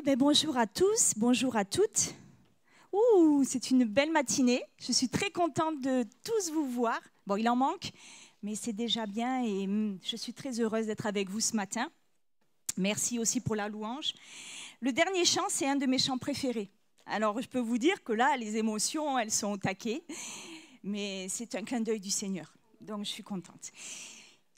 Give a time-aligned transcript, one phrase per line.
[0.00, 2.14] Eh bien, bonjour à tous, bonjour à toutes.
[2.90, 4.62] Ouh, c'est une belle matinée.
[4.78, 6.98] Je suis très contente de tous vous voir.
[7.26, 7.92] Bon, il en manque,
[8.42, 11.90] mais c'est déjà bien et hum, je suis très heureuse d'être avec vous ce matin.
[12.78, 14.14] Merci aussi pour la louange.
[14.80, 16.70] Le dernier chant, c'est un de mes chants préférés.
[17.04, 20.02] Alors, je peux vous dire que là, les émotions, elles sont au taquet,
[20.82, 22.50] mais c'est un clin d'œil du Seigneur.
[22.80, 23.70] Donc, je suis contente.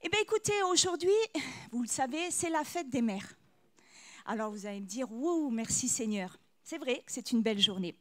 [0.02, 1.10] Eh bien, écoutez, aujourd'hui,
[1.72, 3.34] vous le savez, c'est la fête des mères.
[4.24, 6.38] Alors, vous allez me dire, wow, merci Seigneur.
[6.62, 7.96] C'est vrai que c'est une belle journée.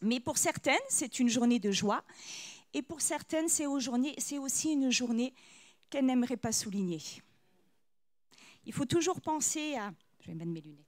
[0.00, 2.04] Mais pour certaines, c'est une journée de joie.
[2.74, 5.34] Et pour certaines, c'est aussi une journée
[5.90, 7.00] qu'elles n'aimeraient pas souligner.
[8.64, 9.92] Il faut toujours penser à...
[10.20, 10.86] Je vais mettre mes lunettes.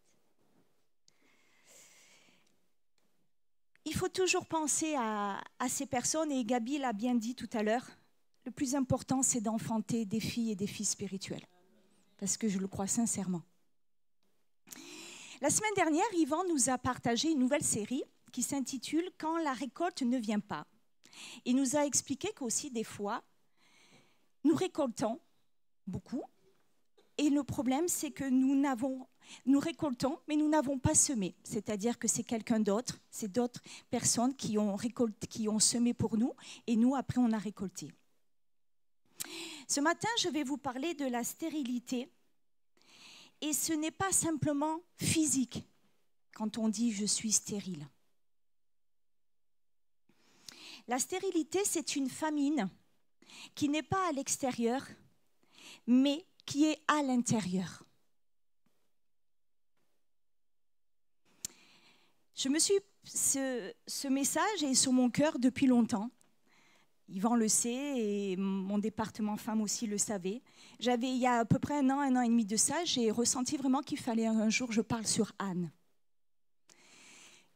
[3.84, 7.62] Il faut toujours penser à, à ces personnes, et Gabi l'a bien dit tout à
[7.62, 7.86] l'heure,
[8.46, 11.46] le plus important, c'est d'enfanter des filles et des filles spirituelles.
[12.18, 13.42] Parce que je le crois sincèrement.
[15.40, 20.02] La semaine dernière, Yvan nous a partagé une nouvelle série qui s'intitule Quand la récolte
[20.02, 20.66] ne vient pas.
[21.44, 23.22] Il nous a expliqué qu'aussi des fois,
[24.44, 25.20] nous récoltons
[25.86, 26.22] beaucoup.
[27.18, 28.54] Et le problème, c'est que nous
[29.46, 31.34] nous récoltons, mais nous n'avons pas semé.
[31.44, 36.16] C'est-à-dire que c'est quelqu'un d'autre, c'est d'autres personnes qui ont, récolté, qui ont semé pour
[36.16, 36.32] nous,
[36.66, 37.92] et nous, après, on a récolté.
[39.68, 42.08] Ce matin, je vais vous parler de la stérilité.
[43.40, 45.64] Et ce n'est pas simplement physique
[46.34, 47.88] quand on dit je suis stérile.
[50.88, 52.68] La stérilité, c'est une famine
[53.54, 54.86] qui n'est pas à l'extérieur,
[55.86, 57.82] mais qui est à l'intérieur.
[62.34, 62.74] Je me suis
[63.04, 66.10] ce, ce, message est sur mon cœur depuis longtemps.
[67.08, 70.42] Yvan le sait et mon département femme aussi le savait.
[70.80, 72.84] J'avais il y a à peu près un an, un an et demi de ça,
[72.84, 75.70] j'ai ressenti vraiment qu'il fallait un jour je parle sur Anne.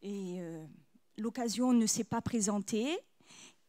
[0.01, 0.65] Et euh,
[1.17, 2.97] l'occasion ne s'est pas présentée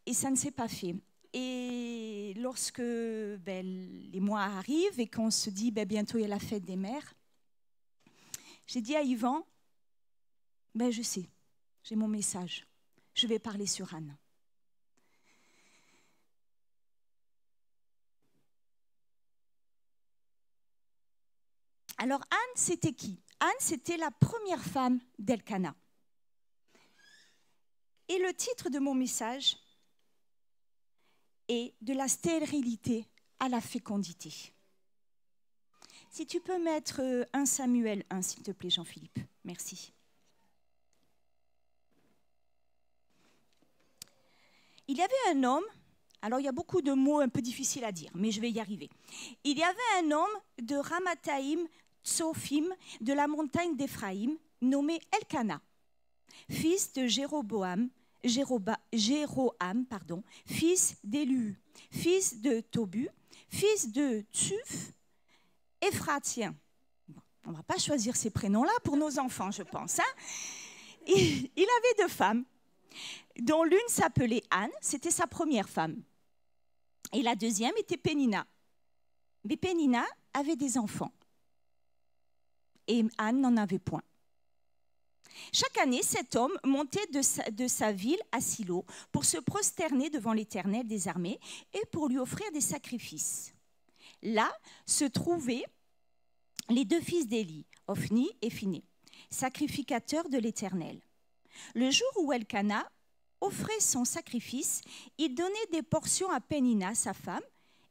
[0.06, 0.94] et ça ne s'est pas fait.
[1.32, 3.65] Et lorsque ben,
[4.12, 6.77] les mois arrivent et qu'on se dit ben, bientôt il y a la fête des
[6.77, 7.15] mères,
[8.66, 9.47] j'ai dit à Yvan,
[10.75, 11.28] ben, je sais,
[11.83, 12.66] j'ai mon message,
[13.15, 14.16] je vais parler sur Anne.
[22.00, 23.21] Alors Anne, c'était qui?
[23.41, 25.75] Anne, c'était la première femme d'Elkana.
[28.09, 29.59] Et le titre de mon message
[31.49, 33.06] est De la stérilité
[33.39, 34.33] à la fécondité.
[36.10, 39.19] Si tu peux mettre euh, un Samuel 1, s'il te plaît, Jean-Philippe.
[39.44, 39.93] Merci.
[44.89, 45.65] Il y avait un homme,
[46.22, 48.50] alors il y a beaucoup de mots un peu difficiles à dire, mais je vais
[48.50, 48.89] y arriver.
[49.44, 51.69] Il y avait un homme de Ramathaïm
[52.05, 52.66] Tsophim
[53.00, 55.61] de la montagne d'Éphraïm, nommé Elkana,
[56.49, 57.88] fils de Jéroboam,
[58.25, 61.60] Jéroam, pardon, fils d'Élu,
[61.91, 63.09] fils de Tobu,
[63.49, 64.93] fils de Tsuf,
[65.81, 66.55] Éphratien.
[67.47, 69.99] on ne va pas choisir ces prénoms-là pour nos enfants, je pense.
[69.99, 70.12] Hein.
[71.06, 72.44] il, il avait deux femmes,
[73.41, 76.03] dont l'une s'appelait Anne, c'était sa première femme.
[77.12, 78.47] Et la deuxième était Pénina.
[79.44, 81.12] Mais Pénina avait des enfants
[82.86, 84.02] et Anne n'en avait point.
[85.52, 90.86] Chaque année, cet homme montait de sa, ville à Silo pour se prosterner devant l'Éternel
[90.86, 91.41] des armées
[91.72, 93.54] et pour lui offrir des sacrifices.
[94.22, 94.52] Là
[94.86, 95.64] se trouvaient
[96.68, 98.84] les deux fils d'Élie, Ophni et Phiné,
[99.30, 101.00] sacrificateurs de l'Éternel.
[101.74, 102.88] Le jour où Elkana
[103.41, 104.82] offrait son sacrifice,
[105.18, 107.42] il donnait des portions à Pénina, sa femme,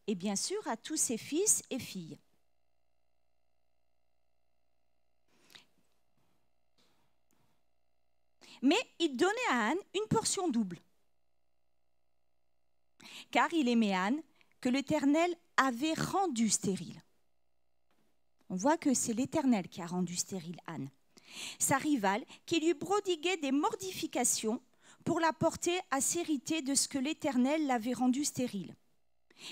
[0.08, 2.18] et bien sûr à tous ses fils et filles.
[8.62, 10.80] Mais il donnait à Anne une portion double.
[13.32, 14.22] Car il aimait Anne
[14.62, 17.02] que l'Éternel avait rendue stérile.
[18.50, 20.90] On voit que c'est l'Éternel qui a rendu stérile Anne.
[21.60, 24.62] Sa rivale, qui lui prodiguait des mortifications
[25.06, 28.76] pour la porter à s'hériter de ce que l'Éternel l'avait rendue stérile.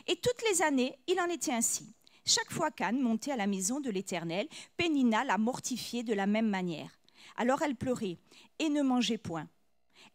[0.07, 1.93] Et toutes les années, il en était ainsi.
[2.25, 6.49] Chaque fois qu'Anne montait à la maison de l'Éternel, Pénina la mortifiait de la même
[6.49, 6.99] manière.
[7.37, 8.17] Alors elle pleurait
[8.59, 9.47] et ne mangeait point.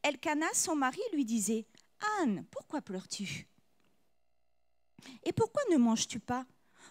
[0.03, 1.67] Elkana, son mari, lui disait
[2.21, 3.47] Anne, pourquoi pleures-tu?
[5.25, 6.47] Et pourquoi ne manges-tu pas?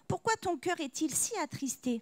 [0.07, 2.01] Pourquoi ton cœur est-il si attristé?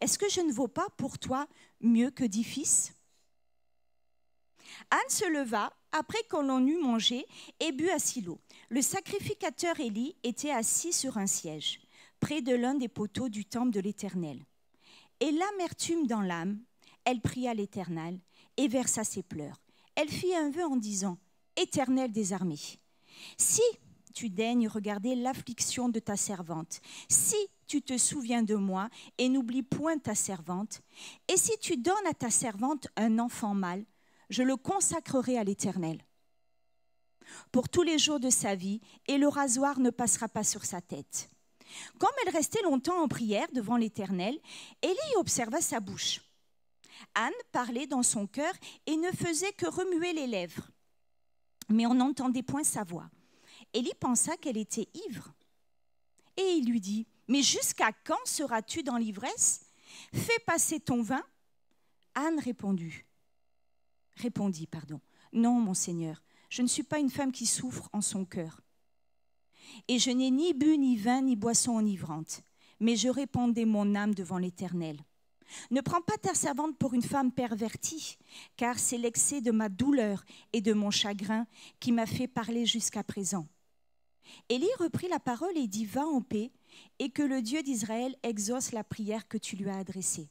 [0.00, 1.46] Est-ce que je ne vaux pas pour toi
[1.80, 2.92] mieux que dix fils?
[4.90, 7.26] Anne se leva après qu'on eut mangé
[7.60, 8.40] et but à Silo.
[8.68, 11.80] Le sacrificateur Élie était assis sur un siège,
[12.20, 14.44] près de l'un des poteaux du temple de l'Éternel.
[15.20, 16.60] Et l'amertume dans l'âme,
[17.08, 18.20] elle pria l'Éternel
[18.58, 19.62] et versa ses pleurs.
[19.94, 21.16] Elle fit un vœu en disant,
[21.56, 22.60] Éternel des armées,
[23.38, 23.62] si
[24.12, 29.62] tu daignes regarder l'affliction de ta servante, si tu te souviens de moi et n'oublie
[29.62, 30.82] point ta servante,
[31.28, 33.86] et si tu donnes à ta servante un enfant mâle,
[34.28, 36.04] je le consacrerai à l'Éternel
[37.52, 40.80] pour tous les jours de sa vie, et le rasoir ne passera pas sur sa
[40.80, 41.30] tête.
[41.98, 44.38] Comme elle restait longtemps en prière devant l'Éternel,
[44.82, 46.22] Élie observa sa bouche.
[47.14, 48.52] Anne parlait dans son cœur
[48.86, 50.70] et ne faisait que remuer les lèvres,
[51.68, 53.10] mais on n'entendait point sa voix.
[53.74, 55.34] Élie pensa qu'elle était ivre.
[56.36, 59.66] Et il lui dit, Mais jusqu'à quand seras-tu dans l'ivresse?
[60.12, 61.22] Fais passer ton vin.
[62.14, 63.04] Anne répondit,
[64.14, 65.00] répondit, pardon,
[65.32, 68.60] Non, mon Seigneur, je ne suis pas une femme qui souffre en son cœur.
[69.86, 72.42] Et je n'ai ni bu, ni vin, ni boisson enivrante,
[72.80, 74.98] mais je répandais mon âme devant l'Éternel.
[75.70, 78.18] Ne prends pas ta servante pour une femme pervertie,
[78.56, 81.46] car c'est l'excès de ma douleur et de mon chagrin
[81.80, 83.46] qui m'a fait parler jusqu'à présent.
[84.48, 86.52] Élie reprit la parole et dit Va en paix,
[86.98, 90.28] et que le Dieu d'Israël exauce la prière que tu lui as adressée.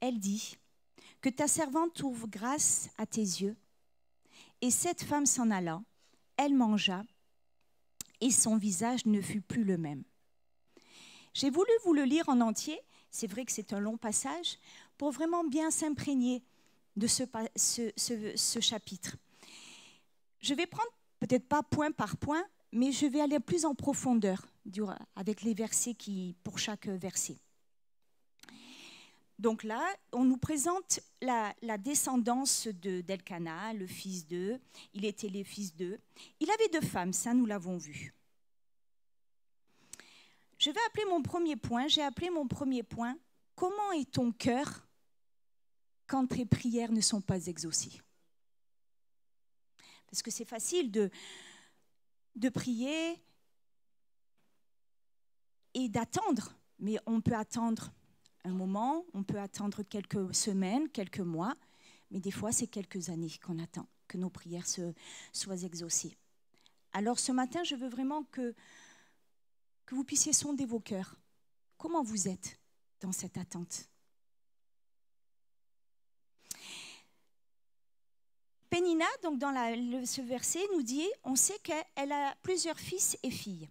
[0.00, 0.56] Elle dit
[1.20, 3.56] Que ta servante trouve grâce à tes yeux
[4.62, 5.82] et cette femme s'en alla,
[6.36, 7.02] elle mangea,
[8.20, 10.04] et son visage ne fut plus le même.
[11.32, 12.78] J'ai voulu vous le lire en entier,
[13.10, 14.58] c'est vrai que c'est un long passage,
[14.96, 16.42] pour vraiment bien s'imprégner
[16.96, 19.16] de ce, chapitre.
[20.40, 20.90] Je vais prendre
[21.20, 24.46] peut-être pas point par point, mais je vais aller plus en profondeur
[25.16, 27.36] avec les versets qui, pour chaque verset.
[29.38, 29.82] Donc là,
[30.12, 34.60] on nous présente la, descendance d'Elkana, le fils d'eux.
[34.92, 35.98] Il était le fils d'eux.
[36.40, 38.12] Il avait deux femmes, ça nous l'avons vu.
[40.60, 43.16] Je vais appeler mon premier point, j'ai appelé mon premier point,
[43.56, 44.86] comment est ton cœur
[46.06, 48.02] quand tes prières ne sont pas exaucées?
[50.10, 51.10] Parce que c'est facile de,
[52.36, 53.18] de prier
[55.72, 57.90] et d'attendre, mais on peut attendre
[58.44, 61.56] un moment, on peut attendre quelques semaines, quelques mois,
[62.10, 64.66] mais des fois c'est quelques années qu'on attend que nos prières
[65.32, 66.18] soient exaucées.
[66.92, 68.54] Alors ce matin, je veux vraiment que,
[69.90, 71.16] que vous puissiez sonder vos cœurs.
[71.76, 72.60] Comment vous êtes
[73.00, 73.88] dans cette attente?
[78.68, 79.52] Pénina, donc dans
[80.06, 83.68] ce verset, nous dit, on sait qu'elle a plusieurs fils et filles.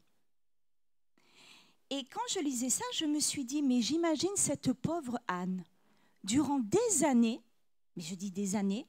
[1.90, 5.64] Et quand je lisais ça, je me suis dit, mais j'imagine cette pauvre Anne,
[6.26, 7.42] durant des années,
[7.96, 8.86] mais je dis des années,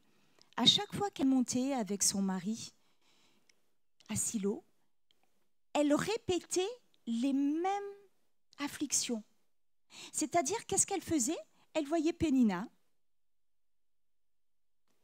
[0.57, 2.75] à chaque fois qu'elle montait avec son mari
[4.09, 4.65] à Silo,
[5.75, 6.67] elle répétait
[7.11, 7.93] les mêmes
[8.59, 9.23] afflictions.
[10.13, 11.39] C'est-à-dire, qu'est-ce qu'elle faisait?
[11.75, 12.67] Elle voyait Pénina.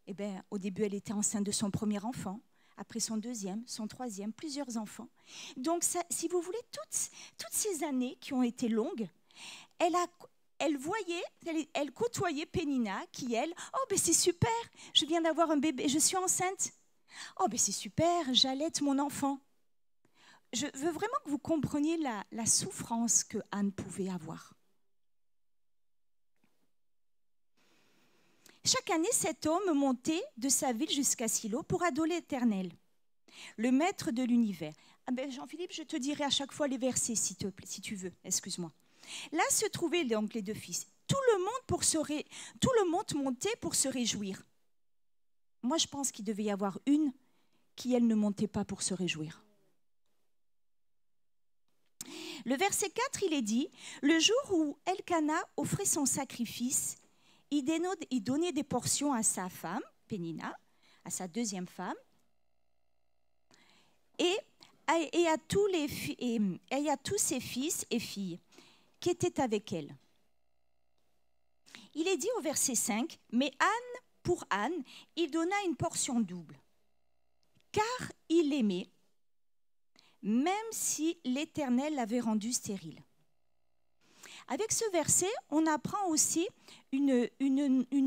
[0.07, 2.41] Eh bien, au début, elle était enceinte de son premier enfant
[2.77, 5.09] après son deuxième, son troisième, plusieurs enfants.
[5.57, 9.09] Donc, si vous voulez, toutes, toutes ces années qui ont été longues,
[9.79, 10.07] elle, a,
[10.59, 11.25] elle voyait,
[11.75, 14.51] elle, côtoyait Pénina, qui elle, oh ben c'est super,
[14.95, 16.71] je viens d'avoir un bébé, je suis enceinte.
[17.41, 19.41] Oh ben c'est super, j'allaite mon enfant.
[20.53, 24.55] Je veux vraiment que vous compreniez la, souffrance que Anne pouvait avoir.
[28.65, 32.73] Chaque année, cet homme montait de sa ville jusqu'à Silo pour adorer l'Éternel,
[33.57, 34.75] le maître de l'univers.
[35.07, 37.47] Ah ben Jean-Philippe, je te dirai à chaque fois les versets, si tu
[37.95, 38.73] veux, excuse-moi.
[39.33, 40.87] Là se trouvaient donc les deux fils.
[41.07, 44.43] Tout le monde, pour se Tout le monde montait pour se réjouir.
[45.63, 47.13] Moi, je pense qu'il devait y avoir une
[47.77, 49.46] qui, elle, ne montait pas pour se réjouir.
[52.47, 53.69] Le verset 4, il est dit,
[54.03, 56.97] le jour où Elkana offrait son sacrifice,
[57.51, 57.65] il
[58.23, 60.57] donnait des portions à sa femme, Pénina,
[61.05, 61.97] à sa deuxième femme,
[64.21, 64.39] et
[64.87, 65.67] à, tous
[67.03, 68.39] tous ses fils et filles
[69.01, 69.97] qui étaient avec elle.
[71.95, 74.85] Il est dit au verset 5, mais Anne, pour Anne,
[75.17, 76.61] il donna une portion double,
[77.73, 78.89] car il l'aimait,
[80.27, 83.01] même si l'Éternel l'avait rendue stérile.
[84.49, 86.49] Avec ce verset, on apprend aussi
[86.91, 87.31] une,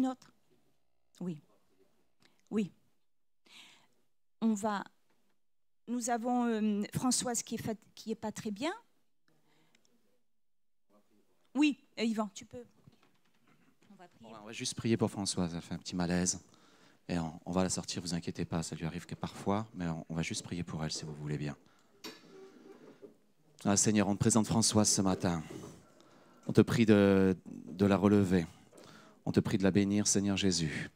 [0.06, 0.34] autre.
[1.22, 1.42] Oui.
[2.52, 2.72] Oui.
[4.42, 4.84] On va.
[5.88, 8.74] Nous avons euh, Françoise qui est, qui est pas très bien.
[11.56, 12.66] Oui, euh, Yvan, tu peux.
[13.92, 15.56] On va, on va, juste prier pour Françoise.
[15.56, 16.40] Elle fait un petit malaise.
[17.08, 18.62] Et on, va la sortir, vous inquiétez pas.
[18.62, 21.38] Ça lui arrive que parfois, mais on, va juste prier pour elle si vous voulez
[21.38, 21.58] bien.
[23.66, 25.44] Ah, Seigneur, on te présente Françoise ce matin.
[26.48, 27.36] On te prie de,
[27.78, 28.46] la relever.
[29.26, 30.90] On te prie de la bénir, Seigneur Jésus.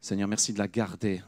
[0.00, 1.20] Seigneur, merci de la garder,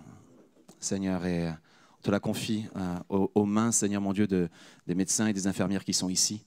[0.78, 4.48] Seigneur, et on te la confie euh, aux, mains, Seigneur mon Dieu, de,
[4.86, 6.44] des médecins et des infirmières qui sont ici.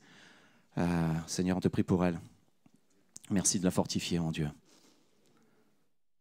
[0.77, 2.21] Euh, Seigneur, on te prie pour elle.
[3.29, 4.49] Merci de la fortifier, mon Dieu.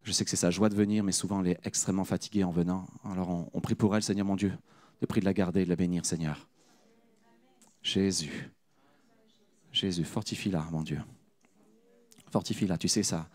[0.02, 2.50] Je sais que c'est sa joie de venir, mais souvent elle est extrêmement fatiguée en
[2.50, 2.88] venant.
[3.04, 4.52] Alors on, on prie pour elle, Seigneur mon Dieu.
[5.00, 6.48] Je prie de la garder et de la bénir, Seigneur.
[7.88, 8.50] Jésus.
[9.72, 11.00] Jésus, fortifie-la, mon Dieu.
[12.30, 13.30] Fortifie-la, tu sais ça.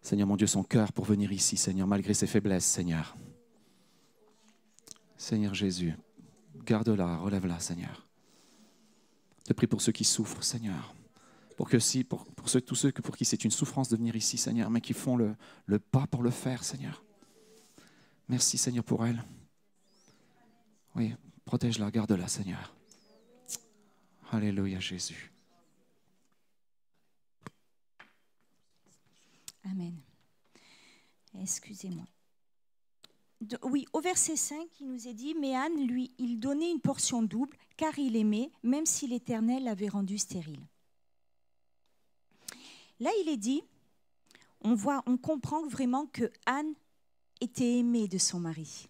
[0.00, 3.16] Seigneur mon Dieu, son cœur pour venir ici, Seigneur, malgré ses faiblesses, Seigneur.
[5.16, 5.94] Seigneur Jésus,
[6.64, 8.08] garde-la, relève-la, Seigneur.
[9.46, 10.94] Je prie pour ceux qui souffrent, Seigneur.
[11.56, 14.38] Pour, que si, pour, pour tous ceux pour qui c'est une souffrance de venir ici,
[14.38, 17.04] Seigneur, mais qui font le, le pas pour le faire, Seigneur.
[18.28, 19.22] Merci, Seigneur, pour elle.
[20.96, 21.14] Oui,
[21.44, 22.74] protège-la, garde-la, Seigneur.
[24.32, 25.30] Alléluia, Jésus.
[29.62, 30.00] Amen.
[31.38, 32.06] Excusez-moi.
[33.62, 37.22] Oui, au verset 5, il nous est dit, mais Anne, lui, il donnait une portion
[37.22, 40.66] double, car il aimait, même si l'Éternel l'avait rendu stérile.
[43.00, 43.62] Là, il est dit,
[44.62, 46.72] on voit, on comprend vraiment que Anne
[47.42, 48.88] était aimée de son mari.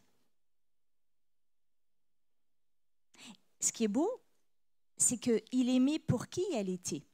[3.58, 4.21] Ce qui est beau,
[5.02, 7.04] c'est qu'il aimait pour qui elle était,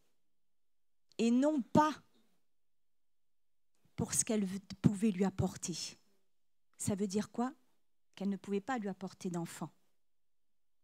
[1.19, 1.93] et non pas
[3.97, 4.47] pour ce qu'elle
[4.81, 5.77] pouvait lui apporter.
[6.77, 7.53] Ça veut dire quoi?
[8.15, 9.71] Qu'elle ne pouvait pas lui apporter d'enfant.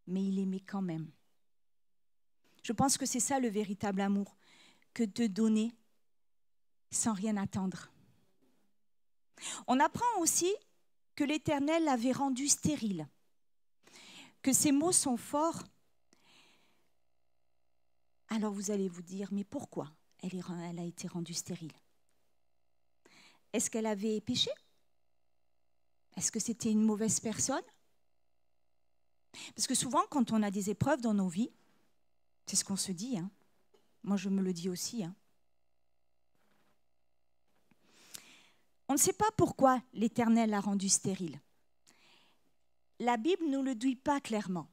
[0.09, 1.11] Mais il aimait quand même.
[2.65, 4.37] Je pense que c'est ça le véritable amour,
[4.95, 5.73] que de donner
[6.91, 7.91] sans rien attendre.
[9.67, 10.53] On apprend aussi
[11.15, 13.07] que l'Éternel l'avait rendu stérile,
[14.43, 15.63] que ces mots sont forts.
[18.29, 19.91] Alors vous allez vous dire, mais pourquoi
[20.23, 21.73] elle, a été rendue stérile?
[23.53, 24.51] Est-ce qu'elle avait péché?
[26.17, 27.63] Est-ce que c'était une mauvaise personne?
[29.55, 31.53] Parce que souvent, quand on a des épreuves dans nos vies,
[32.47, 33.19] c'est ce qu'on se dit.
[33.19, 33.31] hein.
[34.03, 35.05] Moi, je me le dis aussi.
[35.05, 35.15] hein.
[38.89, 41.41] On ne sait pas pourquoi l'Éternel l'a rendu stérile.
[43.01, 44.69] La Bible ne le dit pas clairement.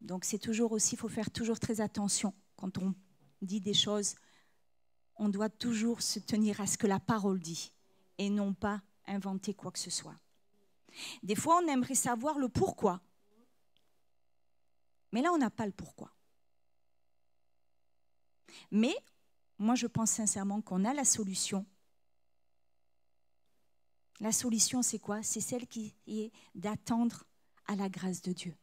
[0.00, 2.94] Donc c'est toujours aussi, il faut faire toujours très attention quand on
[3.40, 4.14] dit des choses.
[5.16, 7.72] On doit toujours se tenir à ce que la parole dit
[8.18, 10.14] et non pas inventer quoi que ce soit.
[11.24, 13.00] Des fois, on aimerait savoir le pourquoi.
[15.10, 16.14] Mais là, on n'a pas le pourquoi.
[18.70, 18.94] Mais
[19.58, 21.66] moi, je pense sincèrement qu'on a la solution.
[24.20, 25.20] La solution, c'est quoi?
[25.24, 27.24] C'est celle qui est d'attendre
[27.66, 28.56] à la grâce de Dieu,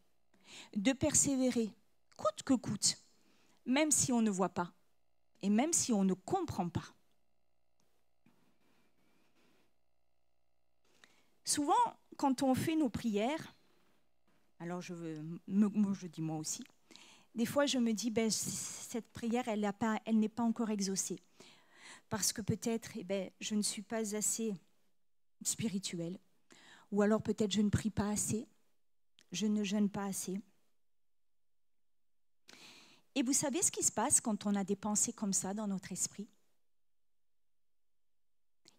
[0.74, 1.70] de persévérer,
[2.16, 2.98] coûte que coûte,
[3.70, 4.74] même si on ne voit pas
[5.42, 6.94] et même si on ne comprend pas.
[11.46, 11.74] Souvent,
[12.18, 13.56] quand on fait nos prières,
[14.60, 16.64] alors je, me- dis moi aussi,
[17.34, 21.20] des fois je me dis, ben, cette prière, elle n'est pas encore exaucée.
[22.10, 24.54] Parce que peut-être eh ben, je ne suis pas assez
[25.44, 26.20] spirituelle.
[26.92, 28.48] Ou alors peut-être je ne prie pas assez.
[29.32, 30.42] Je ne jeûne pas assez.
[33.16, 35.68] Et vous savez ce qui se passe quand on a des pensées comme ça dans
[35.68, 36.30] notre esprit?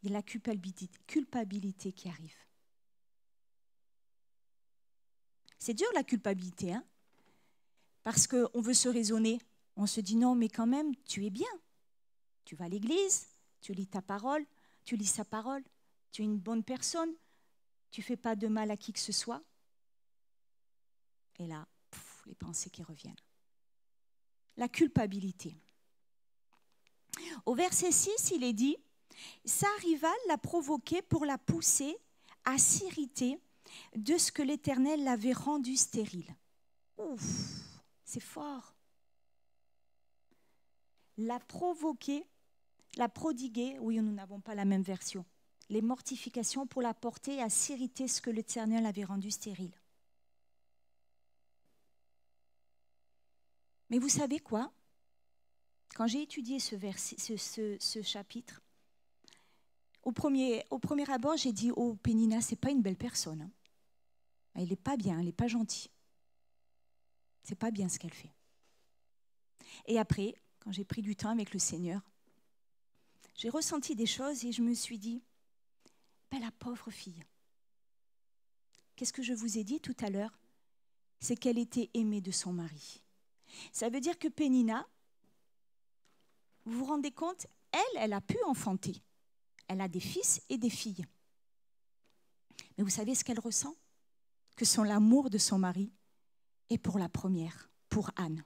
[0.02, 2.36] Il y a la culpabilité, qui arrive.
[5.58, 6.84] C'est dur la culpabilité, hein?
[8.02, 9.38] Parce qu'on veut se raisonner.
[9.76, 11.50] On se dit non, mais quand même, tu es bien.
[12.44, 13.26] Tu vas à l'église,
[13.60, 14.46] tu lis ta parole,
[14.84, 15.62] tu lis sa parole,
[16.12, 17.12] tu es une bonne personne,
[17.90, 19.42] tu fais pas de mal à qui que ce soit.
[21.38, 23.14] Et là, pouf, les pensées qui reviennent.
[24.56, 25.56] La culpabilité.
[27.46, 28.76] Au verset 6, il est dit,
[29.44, 31.96] sa rivale l'a provoqué pour la pousser
[32.44, 33.38] à s'irriter
[33.96, 36.34] de ce que l'Éternel l'avait rendu stérile.
[36.98, 37.22] Ouf,
[38.04, 38.74] c'est fort.
[41.16, 42.26] La provoquer,
[42.96, 45.24] la prodiguer, oui, nous n'avons pas la même version.
[45.68, 49.79] Les mortifications pour la porter à s'irriter ce que l'Éternel avait rendu stérile.
[53.90, 54.72] Mais vous savez quoi?
[55.96, 58.62] Quand j'ai étudié ce, chapitre,
[60.04, 63.42] au premier, au premier abord, j'ai dit Oh, Pénina, c'est pas une belle personne.
[63.42, 63.50] hein.
[64.54, 65.90] Elle n'est pas bien, elle n'est pas gentille.
[67.42, 68.32] C'est pas bien ce qu'elle fait.
[69.86, 72.00] Et après, quand j'ai pris du temps avec le Seigneur,
[73.34, 75.22] j'ai ressenti des choses et je me suis dit
[76.30, 77.22] ben, La pauvre fille.
[78.94, 80.38] Qu'est-ce que je vous ai dit tout à l'heure?
[81.20, 83.02] C'est qu'elle était aimée de son mari.
[83.72, 84.86] Ça veut dire que Pénina,
[86.64, 89.02] vous vous rendez compte, elle, elle a pu enfanter.
[89.68, 91.04] Elle a des fils et des filles.
[92.76, 93.74] Mais vous savez ce qu'elle ressent?
[94.56, 95.92] Que son amour de son mari
[96.68, 98.44] est pour la première, pour Anne.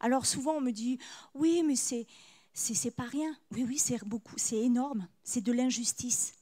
[0.00, 0.98] Alors souvent on me dit
[1.34, 2.06] oui mais c'est
[2.52, 3.36] c'est pas rien.
[3.50, 6.32] Oui oui c'est beaucoup, c'est énorme, c'est de l'injustice.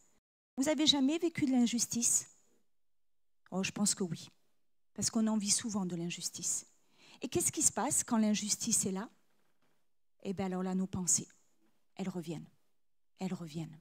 [0.56, 2.28] Vous avez jamais vécu de l'injustice?
[3.50, 4.28] Oh je pense que oui,
[4.98, 6.66] parce qu'on en vit souvent de l'injustice.
[7.22, 9.08] Et qu'est-ce qui se passe quand l'injustice est là?
[10.24, 11.28] Eh bien alors là nos pensées,
[11.94, 12.48] elles reviennent,
[13.20, 13.78] elles reviennent.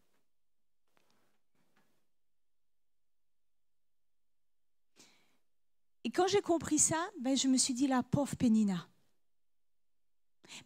[6.03, 8.87] Et quand j'ai compris ça, ben, je me suis dit, la pauvre Pénina.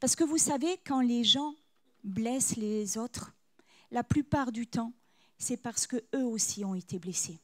[0.01, 1.55] Parce que vous savez, quand les gens
[2.03, 3.34] blessent les autres,
[3.89, 4.91] la plupart du temps,
[5.38, 7.39] c'est parce que eux aussi ont été blessés.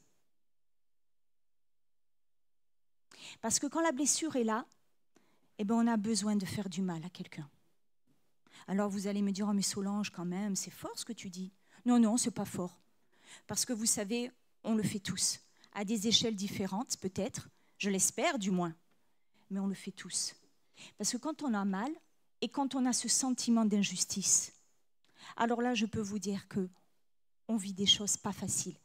[3.40, 4.66] Parce que quand la blessure est là,
[5.58, 7.48] eh ben, on a besoin de faire du mal à quelqu'un.
[8.66, 11.30] Alors vous allez me dire, oh mais Solange, quand même, c'est fort ce que tu
[11.30, 11.52] dis.
[11.84, 12.80] Non, non, c'est pas fort.
[13.46, 14.30] Parce que vous savez,
[14.64, 15.40] on le fait tous,
[15.72, 17.48] à des échelles différentes peut-être,
[17.78, 18.74] je l'espère du moins.
[19.50, 20.34] Mais on le fait tous.
[20.96, 21.90] Parce que quand on a mal
[22.40, 24.52] et quand on a ce sentiment d'injustice,
[25.36, 26.68] alors là, je peux vous dire que
[27.48, 28.76] on vit des choses pas faciles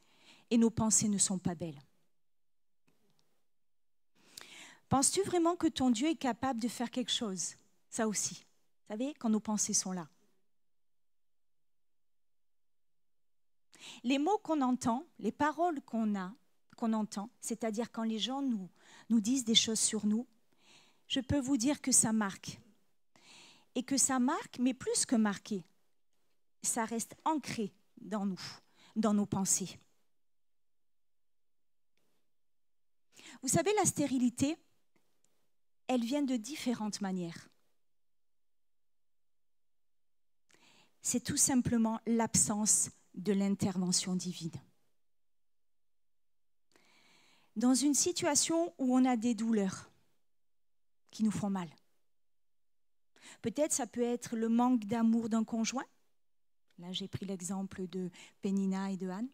[0.49, 1.79] et nos pensées ne sont pas belles.
[4.93, 7.55] Penses-tu vraiment que ton Dieu est capable de faire quelque chose?
[7.89, 8.35] Ça aussi.
[8.35, 10.07] Vous savez, quand nos pensées sont là.
[14.03, 16.31] Les mots qu'on entend, les paroles qu'on a,
[16.77, 18.69] qu'on entend, c'est-à-dire quand les gens nous,
[19.09, 20.27] nous disent des choses sur nous,
[21.07, 22.61] je peux vous dire que ça marque.
[23.73, 25.65] Et que ça marque, mais plus que marqué,
[26.61, 28.43] ça reste ancré dans nous,
[28.95, 29.79] dans nos pensées.
[33.41, 34.55] Vous savez, la stérilité,
[35.87, 37.49] elle vient de différentes manières.
[41.01, 44.59] C'est tout simplement l'absence de l'intervention divine
[47.55, 49.89] dans une situation où on a des douleurs
[51.11, 51.69] qui nous font mal.
[53.41, 55.85] Peut-être ça peut être le manque d'amour d'un conjoint.
[56.79, 58.09] Là, j'ai pris l'exemple de
[58.41, 59.29] Pénina et de Anne.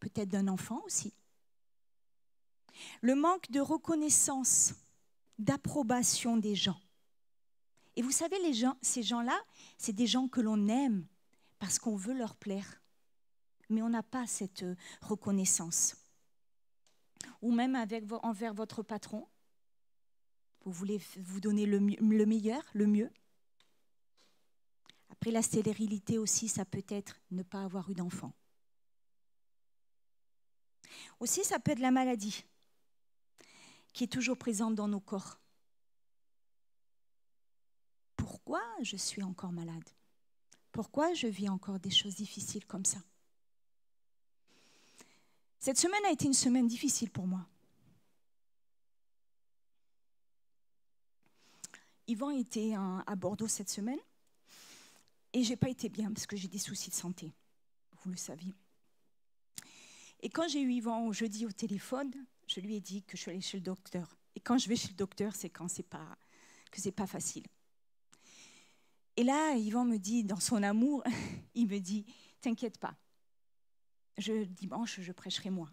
[0.00, 1.14] Peut-être d'un enfant aussi.
[3.00, 4.74] Le manque de reconnaissance,
[5.38, 6.80] d'approbation des gens.
[7.96, 9.38] Et vous savez, les gens, ces gens-là,
[9.78, 11.06] c'est des gens que l'on aime
[11.58, 12.82] parce qu'on veut leur plaire.
[13.70, 14.64] Mais on n'a pas cette
[15.00, 15.96] reconnaissance
[17.40, 17.76] ou même
[18.22, 19.28] envers votre patron.
[20.64, 23.10] Vous voulez vous donner le, le meilleur, le mieux.
[25.10, 28.32] Après, la stérilité aussi, ça peut être ne pas avoir eu d'enfant.
[31.20, 32.44] Aussi, ça peut être la maladie
[33.94, 35.38] qui est toujours présente dans nos corps.
[38.16, 39.88] Pourquoi je suis encore malade?
[40.72, 42.98] Pourquoi je vis encore des choses difficiles comme ça?
[45.60, 47.46] Cette semaine a été une semaine difficile pour moi.
[52.06, 54.00] Yvan était à Bordeaux cette semaine
[55.32, 57.32] et j'ai pas été bien parce que j'ai des soucis de santé,
[58.02, 58.52] vous le saviez.
[60.20, 62.12] Et quand j'ai eu Yvan jeudi au téléphone,
[62.54, 64.16] je lui ai dit que je suis allée chez le docteur.
[64.36, 66.16] Et quand je vais chez le docteur, c'est quand c'est pas
[66.70, 67.46] que c'est pas facile.
[69.16, 71.04] Et là, Yvan me dit, dans son amour,
[71.54, 72.04] il me dit,
[72.40, 72.96] t'inquiète pas,
[74.18, 75.70] je, dimanche, je prêcherai moi.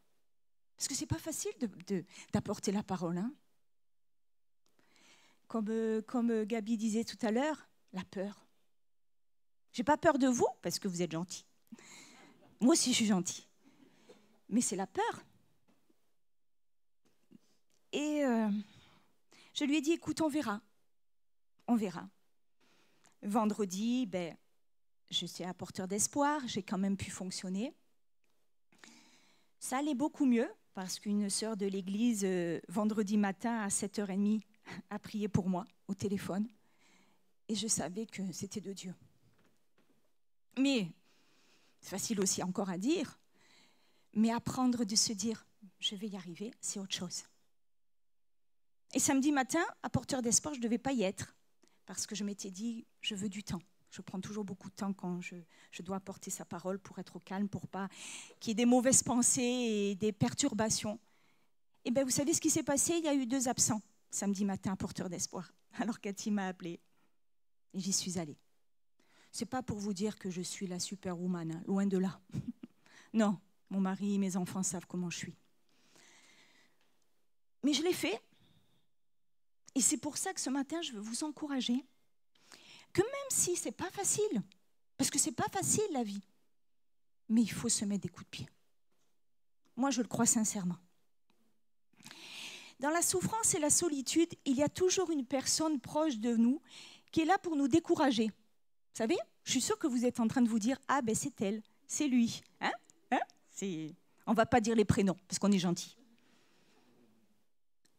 [0.77, 1.51] Parce que c'est pas facile
[2.33, 3.17] d'apporter la parole.
[3.17, 3.33] Hein.
[5.47, 8.47] comme, euh, comme euh, Gabi disait tout à l'heure, la peur.
[9.73, 11.45] J'ai pas peur de vous parce que vous êtes gentil.
[12.59, 13.47] Moi aussi, je suis gentil.
[14.49, 15.23] Mais c'est la peur.
[17.91, 18.49] Et euh,
[19.53, 20.61] je lui ai dit, écoute, on verra.
[21.67, 22.07] On verra.
[23.23, 24.35] Vendredi, ben,
[25.09, 27.73] je suis un porteur d'espoir, j'ai quand même pu fonctionner.
[29.59, 34.41] Ça allait beaucoup mieux parce qu'une sœur de l'église, euh, vendredi matin à 7h30,
[34.89, 36.47] a prié pour moi au téléphone.
[37.47, 38.95] Et je savais que c'était de Dieu.
[40.57, 40.91] Mais,
[41.81, 43.19] c'est facile aussi encore à dire,
[44.13, 45.45] mais apprendre de se dire,
[45.79, 47.23] je vais y arriver, c'est autre chose.
[48.93, 51.35] Et samedi matin, à porteur d'espoir, je ne devais pas y être,
[51.85, 53.61] parce que je m'étais dit, je veux du temps.
[53.89, 55.35] Je prends toujours beaucoup de temps quand je,
[55.81, 57.89] dois porter sa parole pour être au calme, pour pas
[58.39, 60.95] qu'il y ait des mauvaises pensées et des perturbations.
[61.83, 62.93] Et eh bien, vous savez ce qui s'est passé?
[62.97, 65.51] Il y a eu deux absents samedi matin, porteur d'espoir.
[65.79, 66.79] Alors Cathy m'a appelé
[67.73, 68.37] et j'y suis allée.
[69.31, 72.19] C'est pas pour vous dire que je suis la superwoman, hein, loin de là.
[73.13, 75.35] non, mon mari et mes enfants savent comment je suis.
[77.63, 78.21] Mais je l'ai fait.
[79.75, 81.85] Et c'est pour ça que ce matin, je veux vous encourager
[82.93, 84.41] que même si c'est pas facile,
[84.97, 86.21] parce que c'est pas facile la vie,
[87.29, 88.49] mais il faut se mettre des coups de pied.
[89.77, 90.77] Moi, je le crois sincèrement.
[92.79, 96.61] Dans la souffrance et la solitude, il y a toujours une personne proche de nous
[97.11, 98.25] qui est là pour nous décourager.
[98.27, 101.15] Vous savez, je suis sûre que vous êtes en train de vous dire Ah, ben
[101.15, 102.41] c'est elle, c'est lui.
[102.59, 102.71] Hein
[103.11, 103.19] hein
[104.25, 105.95] On ne va pas dire les prénoms parce qu'on est gentil.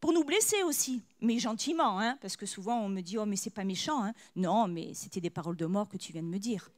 [0.03, 3.37] Pour nous blesser aussi, mais gentiment, hein, parce que souvent on me dit Oh, mais
[3.37, 4.03] c'est pas méchant.
[4.03, 4.13] Hein.
[4.35, 6.69] Non, mais c'était des paroles de mort que tu viens de me dire.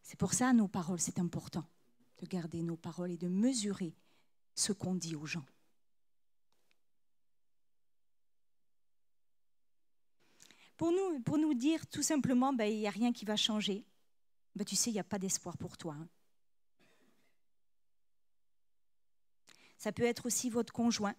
[0.00, 1.66] C'est pour ça, nos paroles, c'est important
[2.16, 3.94] de garder nos paroles et de mesurer
[4.54, 5.44] ce qu'on dit aux gens.
[10.78, 13.84] Pour nous, pour nous dire tout simplement, ben, il n'y a rien qui va changer,
[14.56, 15.94] ben, tu sais, il n'y a pas d'espoir pour toi.
[16.00, 16.08] Hein.
[19.76, 21.14] Ça peut être aussi votre conjoint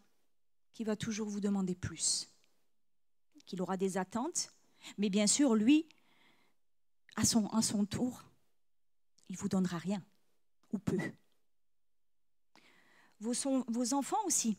[0.73, 2.29] qui va toujours vous demander plus,
[3.45, 4.53] qu'il aura des attentes,
[4.97, 5.87] mais bien sûr, lui,
[7.15, 8.23] à son, tour,
[9.29, 10.03] il vous donnera rien
[10.71, 10.97] ou peu.
[13.19, 13.33] Vos,
[13.67, 14.57] vos enfants aussi,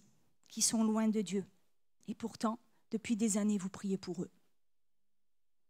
[0.48, 1.44] qui sont loin de Dieu,
[2.06, 2.58] et pourtant,
[2.90, 4.30] depuis des années, vous priez pour eux.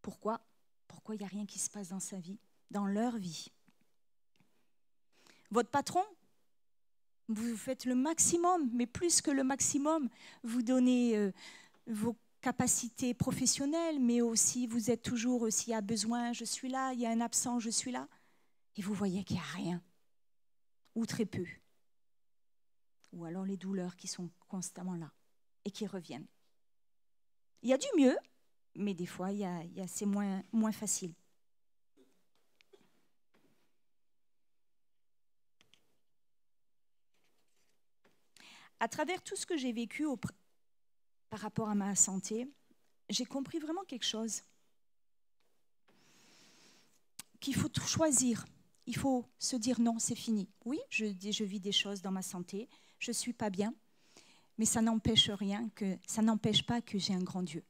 [0.02, 0.40] Pourquoi?
[0.86, 2.38] Pourquoi il n'y a rien qui se passe dans sa vie,
[2.70, 3.50] dans leur vie?
[5.50, 6.04] Votre patron,
[7.28, 10.08] vous faites le maximum, mais plus que le maximum.
[10.42, 11.32] Vous donnez euh,
[11.86, 16.92] vos capacités professionnelles, mais aussi vous êtes toujours, s'il y a besoin, je suis là,
[16.92, 18.08] il y a un absent, je suis là.
[18.76, 19.82] Et vous voyez qu'il n'y a rien,
[20.94, 21.46] ou très peu.
[23.12, 25.10] Ou alors les douleurs qui sont constamment là
[25.64, 26.26] et qui reviennent.
[27.62, 28.16] Il y a du mieux,
[28.74, 29.30] mais des fois,
[29.86, 31.14] c'est moins facile.
[38.84, 40.04] À travers tout ce que j'ai vécu
[41.30, 42.46] par rapport à ma santé,
[43.08, 44.42] j'ai compris vraiment quelque chose.
[47.40, 48.44] Qu'il faut choisir.
[48.84, 50.50] Il faut se dire non, c'est fini.
[50.66, 52.68] Oui, je, je vis des choses dans ma santé,
[52.98, 53.72] je ne suis pas bien,
[54.58, 57.64] mais ça n'empêche rien que ça n'empêche pas que j'ai un grand Dieu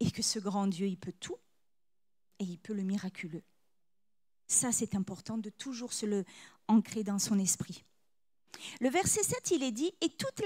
[0.00, 1.36] et que ce grand Dieu, il peut tout
[2.38, 3.44] et il peut le miraculeux.
[4.46, 6.24] Ça, c'est important de toujours se le
[6.66, 7.84] ancrer dans son esprit.
[8.80, 10.40] Le verset 7, il est dit, et toutes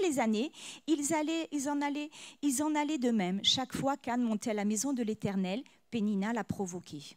[0.00, 0.52] les années,
[0.86, 2.10] ils, allaient, ils, en allaient,
[2.42, 3.44] ils en de même.
[3.44, 7.16] Chaque fois qu'Anne montait à la maison de l'Éternel, Pénina l'a provoqué.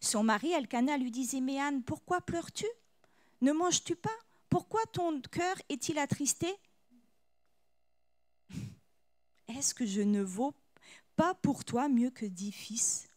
[0.00, 2.66] Son mari, Elkana, lui disait, mais Anne, pourquoi pleures-tu?
[3.40, 4.10] Ne manges-tu pas?
[4.48, 6.48] Pourquoi ton cœur est-il attristé?
[9.48, 10.54] Est-ce que je ne vaux
[11.16, 13.08] pas pour toi mieux que dix fils?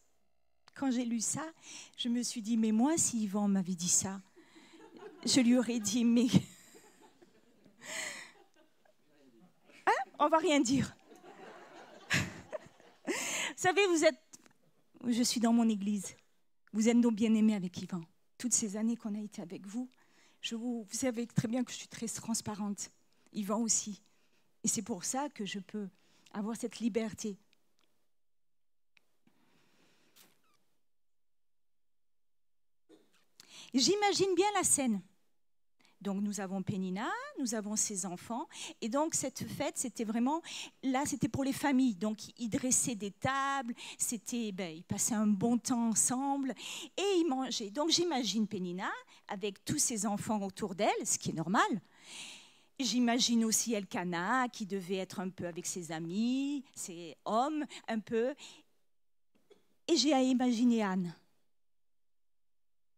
[0.74, 1.44] Quand j'ai lu ça,
[1.96, 4.20] je me suis dit, mais moi, si Yvan m'avait dit ça,
[5.26, 6.26] je lui aurais dit, mais...
[9.86, 9.92] Hein?
[10.18, 10.96] On va rien dire.
[12.10, 13.12] vous
[13.56, 14.18] savez, vous êtes...
[15.06, 16.16] Je suis dans mon église.
[16.72, 18.00] Vous êtes nos bien-aimés avec Yvan.
[18.38, 19.90] Toutes ces années qu'on a été avec vous,
[20.40, 22.90] je vous, vous savez très bien que je suis très transparente.
[23.32, 24.02] Yvan aussi.
[24.62, 25.88] Et c'est pour ça que je peux
[26.32, 27.36] avoir cette liberté.
[33.74, 35.02] J'imagine bien la scène.
[36.04, 38.46] Donc nous avons Pénina, nous avons ses enfants,
[38.82, 40.42] et donc cette fête, c'était vraiment,
[40.82, 45.26] là c'était pour les familles, donc ils dressaient des tables, c'était, ben, ils passaient un
[45.26, 46.52] bon temps ensemble,
[46.98, 47.70] et ils mangeaient.
[47.70, 48.90] Donc j'imagine Pénina
[49.28, 51.80] avec tous ses enfants autour d'elle, ce qui est normal,
[52.80, 58.34] J'imagine aussi Elkana qui devait être un peu avec ses amis, ses hommes, un peu.
[59.86, 61.14] Et j'ai à imaginer Anne,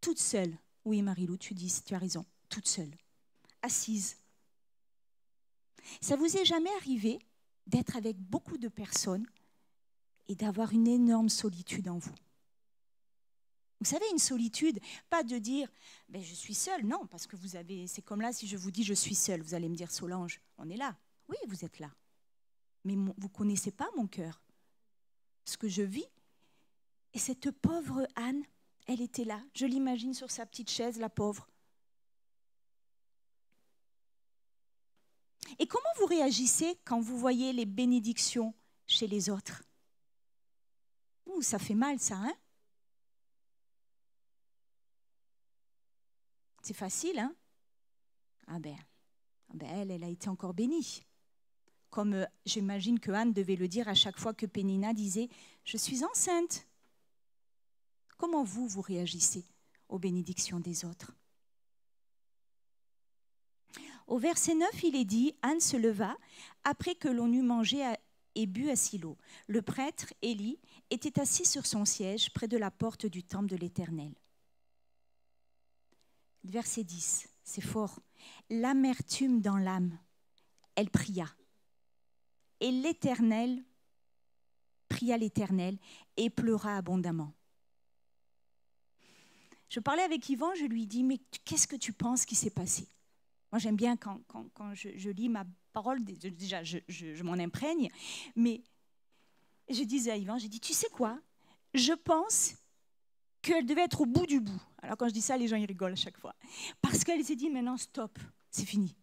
[0.00, 0.56] toute seule.
[0.86, 2.94] Oui, Marie-Lou, tu dis, tu as raison, toute seule,
[3.62, 4.16] assise.
[6.00, 7.18] Ça vous est jamais arrivé
[7.66, 9.26] d'être avec beaucoup de personnes
[10.28, 12.14] et d'avoir une énorme solitude en vous?
[13.80, 14.80] Vous savez, une solitude,
[15.10, 15.70] pas de dire
[16.08, 18.70] ben, je suis seule, non, parce que vous avez, c'est comme là si je vous
[18.70, 20.96] dis je suis seule, vous allez me dire Solange, on est là.
[21.28, 21.90] Oui, vous êtes là.
[22.84, 24.40] Mais vous ne connaissez pas mon cœur,
[25.44, 26.06] ce que je vis.
[27.12, 28.42] Et cette pauvre Anne,
[28.86, 29.42] elle était là.
[29.54, 31.48] Je l'imagine sur sa petite chaise, la pauvre.
[35.58, 38.54] Et comment vous réagissez quand vous voyez les bénédictions
[38.86, 39.62] chez les autres?
[41.26, 42.34] Ouh, ça fait mal, ça, hein?
[46.62, 47.34] C'est facile, hein?
[48.48, 48.76] Ah ben,
[49.50, 51.04] ah ben, elle, elle a été encore bénie.
[51.90, 55.28] Comme euh, j'imagine que Anne devait le dire à chaque fois que Pénina disait
[55.64, 56.66] Je suis enceinte.
[58.18, 59.44] Comment vous, vous réagissez
[59.88, 61.12] aux bénédictions des autres?
[64.06, 66.16] Au verset 9, il est dit Anne se leva
[66.64, 67.84] après que l'on eut mangé
[68.34, 69.16] et but à Silo.
[69.48, 73.56] Le prêtre, Élie, était assis sur son siège près de la porte du temple de
[73.56, 74.14] l'Éternel.
[76.44, 77.98] Verset 10, c'est fort.
[78.50, 79.98] L'amertume dans l'âme,
[80.76, 81.26] elle pria.
[82.60, 83.64] Et l'Éternel
[84.88, 85.78] pria l'Éternel
[86.16, 87.32] et pleura abondamment.
[89.68, 92.86] Je parlais avec Yvan, je lui dis, mais qu'est-ce que tu penses qui s'est passé?
[93.52, 94.20] Moi j'aime bien quand,
[94.74, 97.88] je, lis ma parole, déjà je, m'en imprègne,
[98.34, 98.62] mais
[99.68, 101.18] je disais à Yvan, j'ai dit, tu sais quoi?
[101.74, 102.54] Je pense
[103.42, 104.62] qu'elle devait être au bout du bout.
[104.82, 106.34] Alors quand je dis ça, les gens ils rigolent à chaque fois.
[106.80, 108.18] Parce qu'elle s'est dit, maintenant stop,
[108.50, 108.96] c'est fini.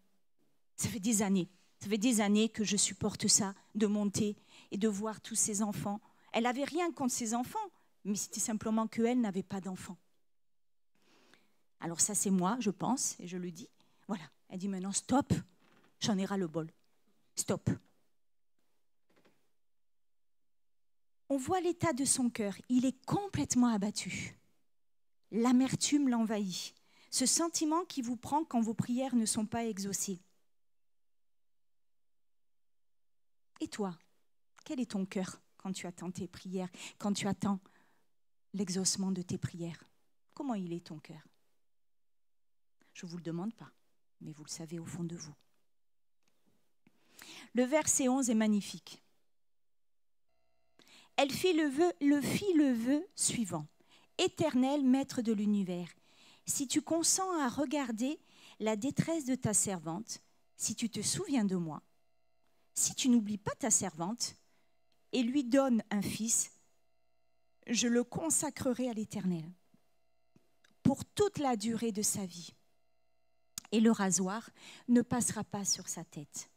[0.76, 1.48] Ça fait des années.
[1.80, 4.36] Ça fait des années que je supporte ça, de monter
[4.70, 6.00] et de voir tous ses enfants.
[6.32, 7.58] Elle n'avait rien contre ses enfants,
[8.04, 9.98] mais c'était simplement qu'elle n'avait pas d'enfants.
[11.80, 13.68] Alors ça, c'est moi, je pense, et je le dis.
[14.06, 14.24] Voilà.
[14.48, 15.32] Elle dit maintenant, stop,
[16.00, 16.70] j'en ai ras le bol.
[17.34, 17.70] Stop.
[21.28, 22.54] On voit l'état de son cœur.
[22.68, 24.38] Il est complètement abattu.
[25.30, 26.74] L'amertume l'envahit.
[27.10, 30.20] Ce sentiment qui vous prend quand vos prières ne sont pas exaucées.
[33.60, 33.96] Et toi,
[34.64, 37.60] quel est ton cœur quand tu attends tes prières, quand tu attends
[38.52, 39.82] l'exaucement de tes prières?
[40.34, 41.26] Comment il est ton cœur?
[42.92, 43.72] Je ne vous le demande pas,
[44.24, 45.34] mais vous le savez au fond de vous.
[47.54, 49.02] Le verset 11 est magnifique.
[51.16, 53.66] Elle fit le, vœu, le fit le vœu suivant.
[54.18, 55.88] Éternel maître de l'univers,
[56.46, 58.18] si tu consens à regarder
[58.60, 60.20] la détresse de ta servante,
[60.56, 61.82] si tu te souviens de moi,
[62.74, 64.36] si tu n'oublies pas ta servante
[65.12, 66.52] et lui donnes un fils,
[67.66, 69.44] je le consacrerai à l'Éternel
[70.82, 72.54] pour toute la durée de sa vie.
[73.74, 74.48] Et le rasoir
[74.86, 76.48] ne passera pas sur sa tête.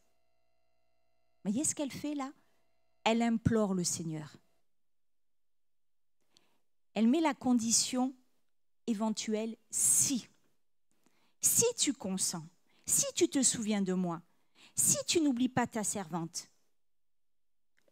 [1.43, 2.31] Voyez ce qu'elle fait là?
[3.05, 4.37] Elle implore le Seigneur.
[6.93, 8.13] Elle met la condition
[8.85, 10.27] éventuelle si.
[11.41, 12.45] Si tu consens,
[12.85, 14.21] si tu te souviens de moi,
[14.75, 16.51] si tu n'oublies pas ta servante,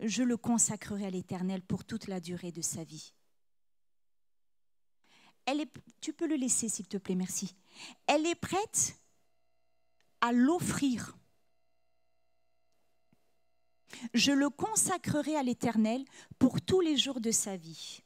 [0.02, 3.12] je le consacrerai à l'Éternel pour toute la durée de sa vie.
[6.00, 7.56] Tu peux le laisser, s'il te plaît, merci.
[8.06, 9.00] Elle est prête
[10.26, 11.16] à l'offrir.
[14.14, 16.04] Je le consacrerai à l'Éternel
[16.40, 18.02] pour tous les jours de sa vie.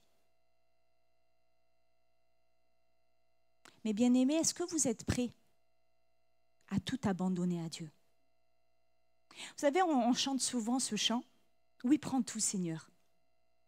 [3.85, 5.31] Mais bien aimé, est-ce que vous êtes prêts
[6.67, 7.89] à tout abandonner à Dieu?
[9.31, 11.23] Vous savez, on, chante souvent ce chant.
[11.85, 12.91] Oui, prends tout, Seigneur.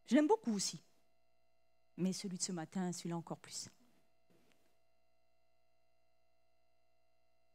[0.08, 0.84] Je l'aime beaucoup aussi.
[1.96, 3.70] Mais celui de ce matin, celui-là encore plus.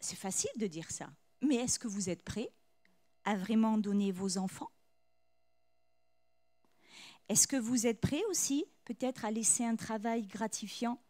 [0.06, 1.10] C'est facile de dire ça.
[1.42, 2.52] Mais est-ce que vous êtes prêts
[3.24, 4.70] à vraiment donner vos enfants?
[7.28, 11.02] Est-ce que vous êtes prêts aussi peut-être à laisser un travail gratifiant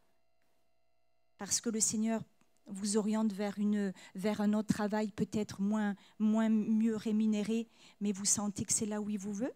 [1.36, 2.22] parce que le Seigneur
[2.64, 7.68] vous oriente vers, une, vers un autre travail peut-être moins, moins mieux rémunéré,
[8.00, 9.52] mais vous sentez que c'est là où il vous veut?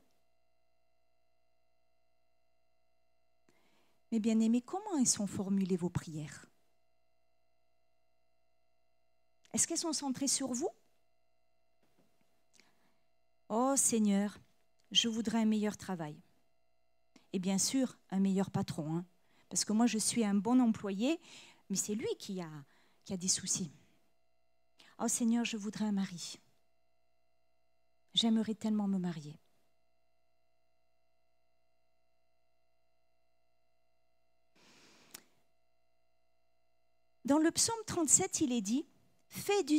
[4.13, 6.50] Mais bien aimé, comment sont formulées vos prières?
[9.53, 10.71] Est-ce qu'elles sont centrées sur vous?
[13.49, 14.39] Oh Seigneur,
[14.93, 16.17] je voudrais un meilleur travail.
[17.33, 18.97] Et bien sûr, un meilleur patron.
[18.97, 19.07] Hein,
[19.49, 21.21] parce que moi, je suis un bon employé,
[21.69, 22.51] mais c'est lui qui a,
[23.05, 23.71] qui a des soucis.
[25.01, 26.39] Oh Seigneur, je voudrais un mari.
[28.15, 29.37] J'aimerais tellement me marier.
[37.25, 38.85] Dans le psaume 37, il est dit,
[39.31, 39.79] fais du,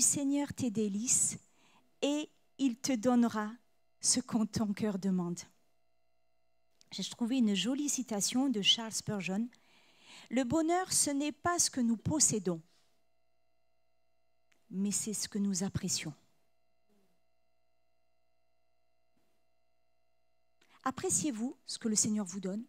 [0.00, 1.36] Seigneur tes délices
[2.00, 3.50] et il te donnera
[4.00, 5.40] ce qu'on ton cœur demande.
[6.90, 9.48] J'ai trouvé une jolie citation de Charles Spurgeon
[10.30, 12.62] le bonheur, ce n'est pas ce que nous possédons,
[14.70, 16.14] mais c'est ce que nous apprécions.
[20.84, 22.64] Appréciez-vous ce que le Seigneur vous donne?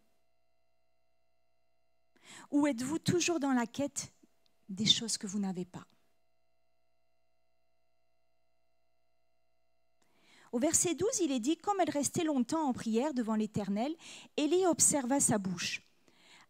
[2.51, 4.11] Ou êtes-vous toujours dans la quête
[4.73, 5.85] des choses que vous n'avez pas
[10.53, 13.95] Au verset 12, il est dit, comme elle restait longtemps en prière devant l'Éternel,
[14.37, 15.81] Élie observa sa bouche.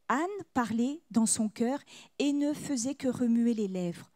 [0.09, 1.79] Anne parlait dans son cœur
[2.19, 4.11] et ne faisait que remuer les lèvres.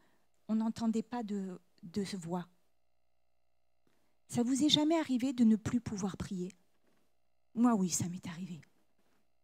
[0.49, 2.45] On n'entendait pas de, de voix.
[4.27, 6.51] Ça vous est jamais arrivé de ne plus pouvoir prier?
[7.55, 8.59] Moi, oui, ça m'est arrivé.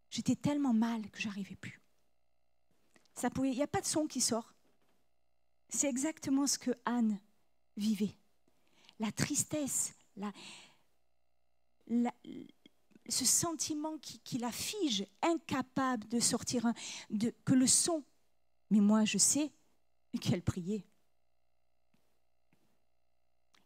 [0.10, 1.80] J'étais tellement mal que j'arrivais plus.
[3.38, 4.53] Il n'y a pas de son qui sort.
[5.74, 7.20] C'est exactement ce que Anne
[7.78, 8.16] vivait.
[9.00, 10.32] La tristesse, la,
[13.10, 16.72] ce sentiment qui, la fige, incapable de sortir
[17.44, 18.04] que le son.
[18.70, 19.52] Mais moi, je sais
[20.22, 20.86] qu'elle priait.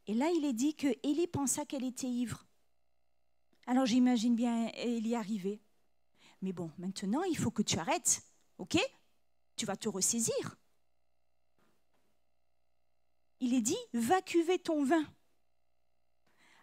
[0.08, 2.46] Et là, il est dit que Élie pensa qu'elle était ivre.
[3.66, 5.60] Alors j'imagine bien Élie arriver.
[6.42, 8.24] Mais bon, maintenant, il faut que tu arrêtes,
[8.60, 8.78] ok?
[9.58, 10.58] Tu vas te ressaisir.
[13.40, 15.06] Il est dit, va cuver ton vin.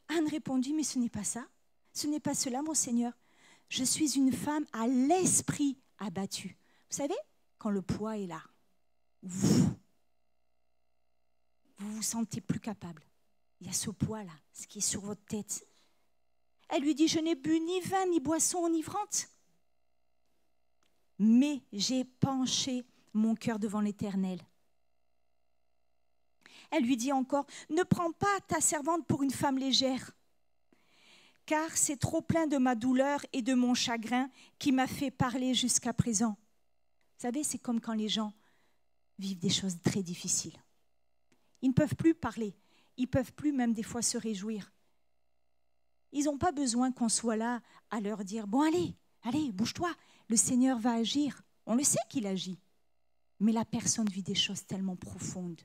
[0.09, 1.47] Anne répondit, mais ce n'est pas ça.
[1.93, 3.13] Ce n'est pas cela, mon Seigneur.
[3.69, 6.57] Je suis une femme à l'esprit abattu.
[6.91, 7.15] Vous savez,
[7.59, 8.43] quand le poids est là,
[9.23, 9.75] vous
[11.79, 13.03] vous, vous sentez plus capable.
[13.61, 15.67] Il y a ce poids-là, ce qui est sur votre tête.
[16.69, 19.29] Elle lui dit, je n'ai bu ni vin ni boisson enivrante,
[21.19, 24.41] mais j'ai penché mon cœur devant l'Éternel.
[26.71, 30.13] Elle lui dit encore, ne prends pas ta servante pour une femme légère,
[31.47, 35.55] car c'est trop plein de ma douleur et de mon chagrin qui m'a fait parler
[35.55, 36.37] jusqu'à présent.
[37.19, 38.33] Vous savez, c'est comme quand les gens
[39.19, 40.57] vivent des choses très difficiles.
[41.63, 42.57] Ils ne peuvent plus parler,
[42.97, 44.73] ils peuvent plus même des fois se réjouir.
[46.13, 49.93] Ils n'ont pas besoin qu'on soit là à leur dire, bon allez, allez, bouge-toi,
[50.29, 51.43] le Seigneur va agir.
[51.67, 52.61] On le sait qu'il agit,
[53.41, 55.61] mais la personne vit des choses tellement profondes.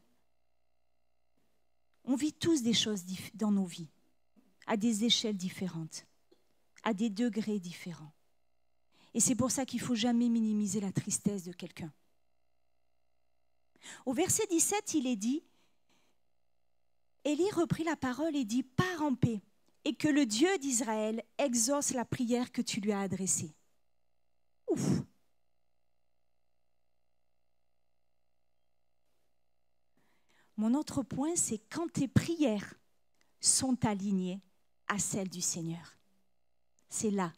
[2.05, 3.89] On vit tous des choses dans nos vies,
[4.67, 6.05] à des échelles différentes,
[6.83, 8.13] à des degrés différents.
[9.13, 11.91] Et c'est pour ça qu'il ne faut jamais minimiser la tristesse de quelqu'un.
[14.05, 15.43] Au verset 17, il est dit,
[17.25, 19.41] Élie reprit la parole et dit, Pars en paix,
[19.85, 23.55] et que le Dieu d'Israël exauce la prière que tu lui as adressée.
[24.67, 25.01] Ouf
[30.60, 32.74] Mon autre point, c'est quand tes prières
[33.39, 34.41] sont alignées
[34.89, 35.95] à celles du Seigneur.
[36.89, 37.32] C'est là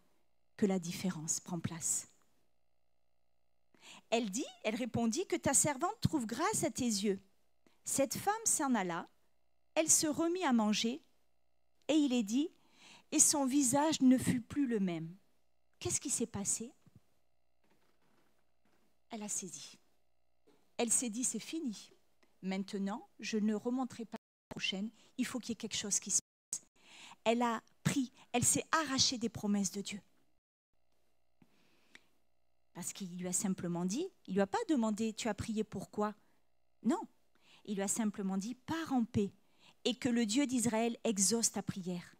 [0.58, 2.08] que la différence prend place.
[4.10, 7.22] Elle dit, elle répondit que ta servante trouve grâce à tes yeux.
[7.86, 9.08] Cette femme s'en alla,
[9.76, 11.00] elle se remit à manger,
[11.90, 12.50] et il est dit,
[13.12, 15.16] et son visage ne fut plus le même.
[15.78, 16.74] Qu'est-ce qui s'est passé?
[19.12, 19.78] Elle a saisi.
[20.78, 21.92] Elle s'est dit, c'est fini.
[22.41, 24.89] Maintenant, je ne remonterai pas la prochaine.
[25.17, 26.63] Il faut qu'il y ait quelque chose qui se passe.
[27.23, 30.01] Elle a pris, elle s'est arrachée des promesses de Dieu.
[32.73, 36.15] Parce qu'il lui a simplement dit, il lui a pas demandé, tu as prié pourquoi
[36.84, 37.01] Non,
[37.65, 39.32] il lui a simplement dit, pars en paix
[39.84, 42.15] et que le Dieu d'Israël exauce ta prière.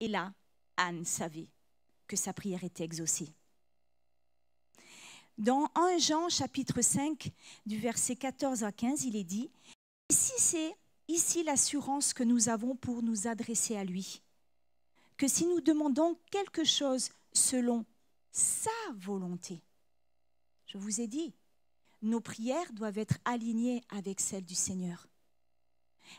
[0.00, 0.32] Et là,
[0.76, 1.48] Anne savait
[2.06, 3.34] que sa prière était exaucée.
[5.38, 7.30] Dans 1 Jean chapitre 5,
[7.66, 9.50] du verset 14 à 15, il est dit,
[10.10, 10.74] Ici c'est
[11.08, 14.22] ici l'assurance que nous avons pour nous adresser à lui,
[15.16, 17.84] que si nous demandons quelque chose selon
[18.30, 19.62] sa volonté,
[20.66, 21.32] je vous ai dit,
[22.02, 25.06] nos prières doivent être alignées avec celles du Seigneur.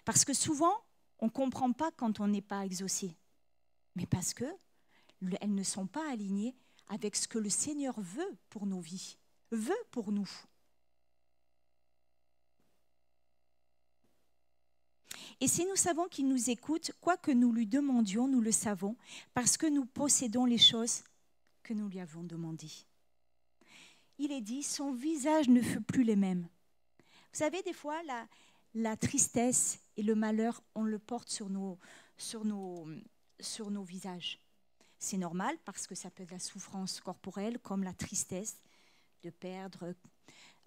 [0.05, 0.73] Parce que souvent,
[1.19, 3.15] on ne comprend pas quand on n'est pas exaucé,
[3.95, 4.45] mais parce que
[5.21, 6.55] le- elles ne sont pas alignées
[6.87, 9.17] avec ce que le Seigneur veut pour nos vies,
[9.51, 10.29] veut pour nous.
[15.39, 18.95] Et si nous savons qu'il nous écoute, quoi que nous lui demandions, nous le savons,
[19.33, 21.03] parce que nous possédons les choses
[21.63, 22.71] que nous lui avons demandées.
[24.19, 26.47] Il est dit, son visage ne fut plus les mêmes.
[27.31, 27.99] Vous savez, des fois,
[28.73, 31.77] la, tristesse et le malheur, on le porte sur nos
[33.83, 34.42] visages.
[35.03, 38.61] C'est normal parce que ça peut être la souffrance corporelle comme la tristesse
[39.21, 39.93] de perdre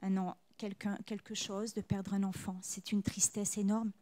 [0.02, 2.58] un quelqu'un- quelque chose, de perdre un enfant.
[2.60, 3.92] C'est une tristesse énorme.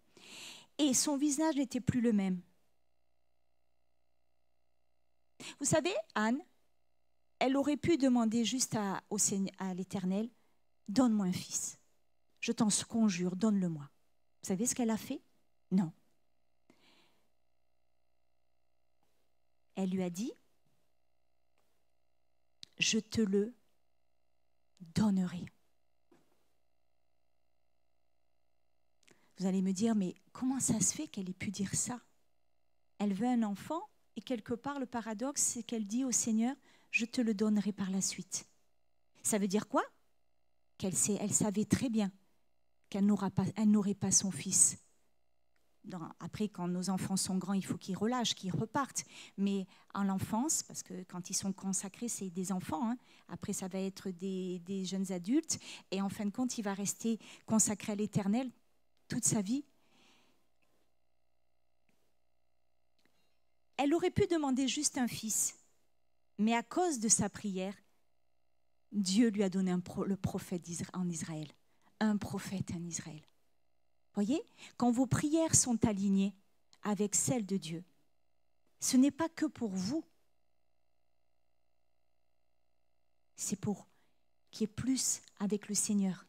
[0.78, 2.42] Et son visage n'était plus le même.
[5.60, 6.42] Vous savez, Anne,
[7.38, 9.04] elle aurait pu demander juste à
[9.74, 10.28] l'Éternel,
[10.88, 11.78] donne-moi un fils.
[12.40, 13.88] Je t'en conjure, donne-le-moi.
[14.42, 15.22] Vous savez ce qu'elle a fait?
[15.70, 15.92] Non.
[19.76, 20.32] Elle lui a dit,
[22.78, 23.54] je te le
[24.80, 25.44] donnerai.
[29.38, 32.00] Vous allez me dire, mais comment ça se fait qu'elle ait pu dire ça?
[32.98, 33.82] Elle veut un enfant
[34.16, 36.54] et quelque part le paradoxe, c'est qu'elle dit au Seigneur,
[36.90, 38.46] je te le donnerai par la suite.
[39.22, 39.82] Ça veut dire quoi?
[40.78, 42.12] Qu'elle elle savait très bien
[42.94, 44.76] qu'elle n'aura pas, n'aurait pas son fils.
[46.20, 49.04] Après, quand nos enfants sont grands, il faut qu'ils relâchent, qu'ils repartent.
[49.36, 52.90] Mais en l'enfance, parce que quand ils sont consacrés, c'est des enfants.
[52.90, 52.96] hein.
[53.28, 55.58] Après, ça va être des, jeunes adultes.
[55.90, 58.50] Et en fin de compte, il va rester consacré à l'éternel
[59.08, 59.64] toute sa vie.
[63.76, 65.56] Elle aurait pu demander juste un fils,
[66.38, 67.74] mais à cause de sa prière,
[68.92, 69.74] Dieu lui a donné
[70.06, 71.48] le prophète en Israël,
[71.98, 73.22] un prophète en Israël.
[74.14, 74.42] Voyez,
[74.76, 76.34] quand vos prières sont alignées
[76.82, 77.84] avec celles de Dieu,
[78.80, 80.04] ce n'est pas que pour vous,
[83.34, 83.88] c'est pour
[84.50, 86.26] qu'il y ait plus avec le Seigneur.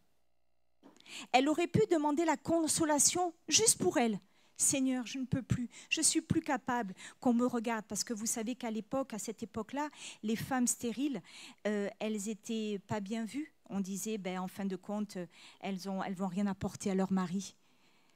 [1.31, 4.19] Elle aurait pu demander la consolation juste pour elle.
[4.57, 8.25] Seigneur, je ne peux plus, je suis plus capable qu'on me regarde, parce que vous
[8.25, 9.89] savez qu'à l'époque, à cette époque-là,
[10.23, 11.21] les femmes stériles,
[11.67, 13.53] euh, elles étaient pas bien vues.
[13.69, 15.17] On disait, ben, en fin de compte,
[15.59, 17.55] elles ont, elles vont rien apporter à leur mari.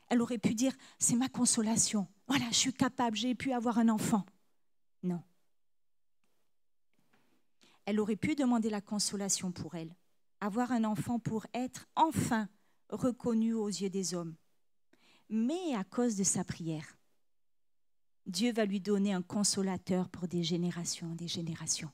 [0.10, 2.07] Elle aurait pu dire, c'est ma consolation.
[2.28, 4.26] Voilà, je suis capable, j'ai pu avoir un enfant.
[5.03, 5.22] Non.
[7.86, 9.95] Elle aurait pu demander la consolation pour elle,
[10.41, 12.49] avoir un enfant pour être enfin
[12.89, 14.36] reconnue aux yeux des hommes.
[15.30, 16.97] Mais à cause de sa prière,
[18.26, 21.91] Dieu va lui donner un consolateur pour des générations, des générations.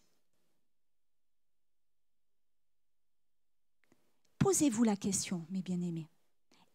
[4.37, 6.09] Posez-vous la question, mes bien-aimés.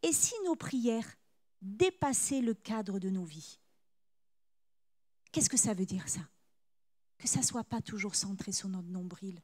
[0.02, 1.16] Et si nos prières
[1.60, 3.58] dépassaient le cadre de nos vies
[5.32, 6.20] Qu'est-ce que ça veut dire ça?
[7.18, 9.40] Que ça ne soit pas toujours centré sur notre nombril.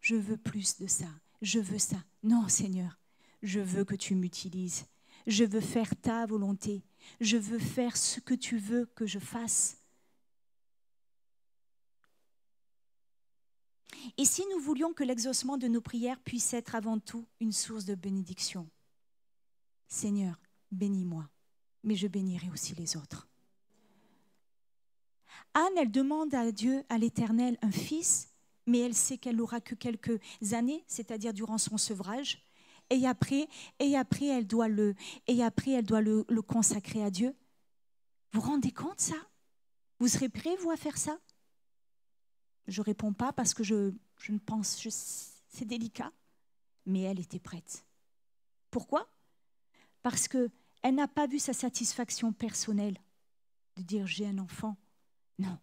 [0.00, 1.08] Je veux plus de ça,
[1.40, 1.96] je veux ça.
[2.22, 2.98] Non, Seigneur,
[3.42, 4.86] je veux que tu m'utilises.
[5.26, 6.84] Je veux faire ta volonté.
[7.20, 9.78] Je veux faire ce que tu veux que je fasse.
[14.18, 17.84] Et si nous voulions que l'exaucement de nos prières puisse être avant tout une source
[17.84, 18.68] de bénédiction,
[19.88, 20.38] Seigneur,
[20.76, 21.28] bénis-moi,
[21.82, 23.28] mais je bénirai aussi les autres.
[25.54, 28.28] Anne, elle demande à Dieu, à l'Éternel, un fils,
[28.66, 30.20] mais elle sait qu'elle n'aura que quelques
[30.52, 32.46] années, c'est-à-dire durant son sevrage.
[32.90, 33.48] Et après,
[33.78, 34.94] et après, elle doit le,
[35.26, 37.34] et après, elle doit le, consacrer à Dieu.
[38.32, 39.16] Vous vous rendez compte ça?
[39.98, 41.18] Vous serez prêt, vous, à faire ça?
[42.68, 44.86] Je réponds pas parce que je, je ne pense,
[45.48, 46.12] c'est délicat,
[46.84, 47.84] mais elle était prête.
[48.70, 49.08] Pourquoi?
[50.02, 50.50] Parce que
[50.86, 52.96] elle n'a pas vu sa satisfaction personnelle
[53.76, 54.76] de dire j'ai un enfant.
[55.36, 55.58] Non.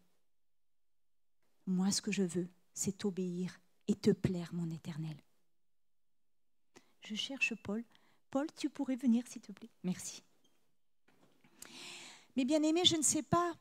[1.66, 5.16] Moi, ce que je veux, c'est t'obéir et te plaire, mon éternel.
[7.06, 7.86] Je cherche Paul.
[8.32, 10.24] Paul, tu pourrais venir, s'il te plaît Merci.
[12.36, 13.54] Mais bien aimé, je ne sais pas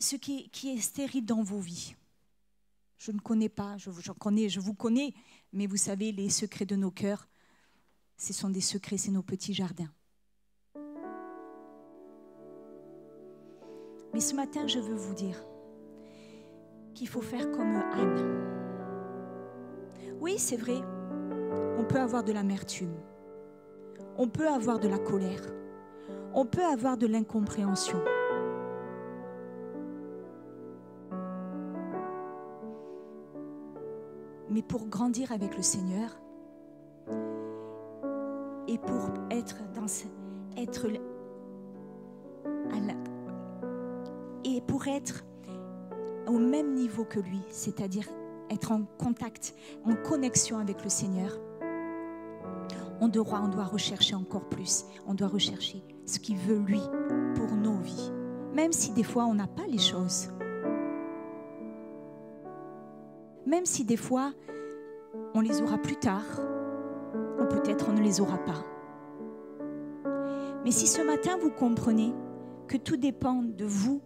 [0.00, 1.94] ce qui, est stérile dans vos vies.
[2.98, 5.14] Je ne connais pas, je, connais, je vous connais,
[5.52, 7.28] mais vous savez, les secrets de nos cœurs,
[8.18, 9.88] ce sont des secrets, c'est nos petits jardins.
[14.12, 15.36] Mais ce matin, je veux vous dire
[16.94, 18.44] qu'il faut faire comme Anne.
[20.20, 20.80] Oui, c'est vrai,
[21.78, 22.96] on peut avoir de l'amertume,
[24.16, 25.42] on peut avoir de la colère,
[26.34, 28.02] on peut avoir de l'incompréhension.
[34.50, 36.18] Mais pour grandir avec le Seigneur
[38.68, 39.86] et pour être dans
[40.56, 40.86] être
[44.44, 45.24] et pour être
[46.26, 48.06] au même niveau que lui, c'est-à-dire
[48.50, 49.54] être en contact,
[49.84, 51.38] en connexion avec le Seigneur,
[53.00, 54.84] on doit, on doit rechercher encore plus.
[55.06, 56.80] On doit rechercher ce qu'il veut lui
[57.34, 58.12] pour nos vies.
[58.54, 60.28] Même si des fois on n'a pas les choses.
[63.46, 64.32] Même si des fois
[65.34, 66.24] on les aura plus tard.
[67.50, 68.64] Peut-être on ne les aura pas.
[70.64, 72.12] Mais si ce matin vous comprenez
[72.66, 74.02] que tout dépend de vous,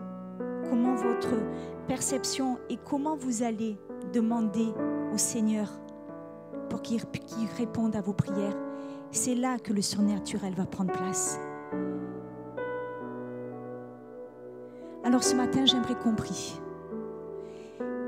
[0.69, 1.35] comment votre
[1.89, 3.77] perception et comment vous allez
[4.13, 4.73] demander
[5.13, 5.69] au Seigneur
[6.69, 7.01] pour qu'il
[7.59, 8.57] réponde à vos prières,
[9.11, 11.39] c'est là que le surnaturel va prendre place.
[15.05, 16.59] Alors ce matin, j'aimerais compris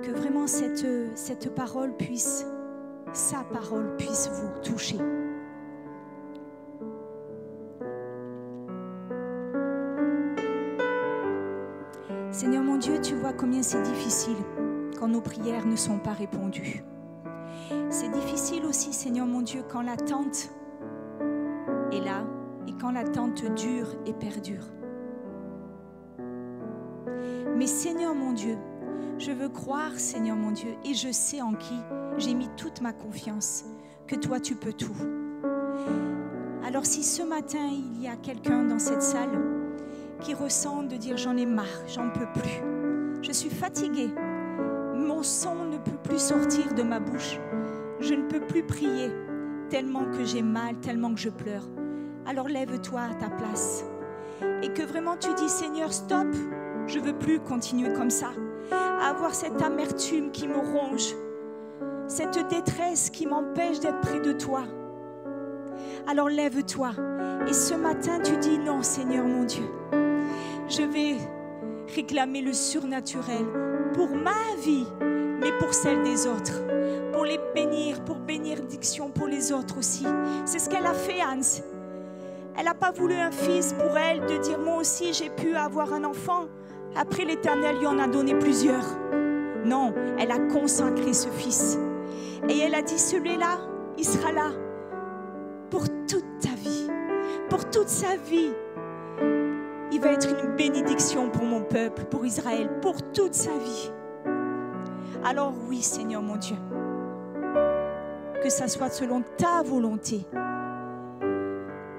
[0.02, 2.46] que vraiment cette parole puisse,
[3.12, 4.98] sa parole puisse vous toucher.
[12.34, 14.34] Seigneur mon Dieu, tu vois combien c'est difficile
[14.98, 16.82] quand nos prières ne sont pas répondues.
[17.90, 20.50] C'est difficile aussi, Seigneur mon Dieu, quand l'attente
[21.92, 22.24] est là
[22.66, 24.66] et quand l'attente dure et perdure.
[27.56, 28.58] Mais Seigneur mon Dieu,
[29.20, 31.78] je veux croire, Seigneur mon Dieu, et je sais en qui
[32.18, 33.64] j'ai mis toute ma confiance,
[34.08, 34.96] que toi tu peux tout.
[36.66, 39.53] Alors si ce matin il y a quelqu'un dans cette salle
[40.20, 42.62] qui ressent de dire j'en ai marre, j'en peux plus,
[43.22, 44.10] je suis fatiguée,
[44.94, 47.38] mon son ne peut plus sortir de ma bouche,
[48.00, 49.10] je ne peux plus prier
[49.70, 51.64] tellement que j'ai mal, tellement que je pleure
[52.26, 53.84] alors lève-toi à ta place.
[54.62, 56.28] Et que vraiment tu dis, Seigneur, stop,
[56.86, 58.28] Je veux plus continuer comme ça,
[58.70, 61.14] à avoir cette amertume qui me ronge,
[62.08, 64.64] cette détresse qui m'empêche d'être près de toi.
[66.06, 66.90] Alors lève-toi.
[67.48, 69.64] Et ce matin, tu dis non, Seigneur mon Dieu.
[70.68, 71.16] Je vais
[71.94, 73.44] réclamer le surnaturel
[73.92, 76.62] pour ma vie, mais pour celle des autres.
[77.12, 80.06] Pour les bénir, pour bénédiction pour les autres aussi.
[80.44, 81.62] C'est ce qu'elle a fait, Hans.
[82.56, 85.92] Elle n'a pas voulu un fils pour elle, de dire moi aussi j'ai pu avoir
[85.92, 86.46] un enfant.
[86.96, 88.86] Après l'Éternel lui en a donné plusieurs.
[89.64, 91.78] Non, elle a consacré ce fils.
[92.48, 93.58] Et elle a dit, celui-là,
[93.96, 94.50] il sera là
[95.70, 96.88] pour toute ta vie,
[97.48, 98.50] pour toute sa vie.
[100.02, 103.90] Va être une bénédiction pour mon peuple, pour Israël, pour toute sa vie.
[105.24, 106.56] Alors oui, Seigneur mon Dieu,
[108.42, 110.26] que ça soit selon ta volonté.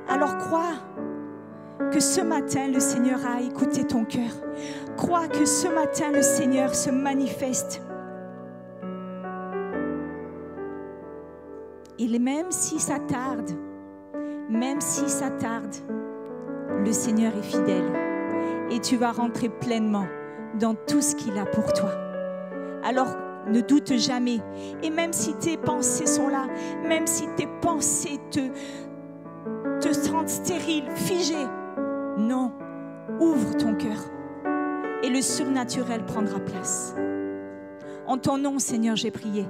[0.07, 0.75] Alors crois
[1.91, 4.31] que ce matin, le Seigneur a écouté ton cœur.
[4.97, 7.81] Crois que ce matin, le Seigneur se manifeste.
[11.97, 13.49] Et même si ça tarde,
[14.47, 15.73] même si ça tarde,
[16.83, 17.91] le Seigneur est fidèle
[18.71, 20.07] et tu vas rentrer pleinement
[20.59, 21.91] dans tout ce qu'il a pour toi.
[22.83, 23.15] Alors
[23.47, 24.39] ne doute jamais.
[24.83, 26.47] Et même si tes pensées sont là,
[26.83, 28.39] même si tes pensées te,
[29.79, 31.37] te rendent stérile, figé,
[32.17, 32.51] non,
[33.19, 33.97] ouvre ton cœur
[35.03, 36.95] et le surnaturel prendra place.
[38.07, 39.45] En ton nom, Seigneur, j'ai prié.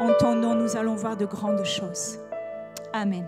[0.00, 2.18] En ton nom, nous allons voir de grandes choses.
[2.92, 3.18] Amen.